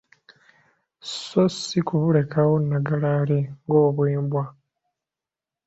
[1.15, 4.43] So si kubulekaawo nnagalaale ng‘obwembwa.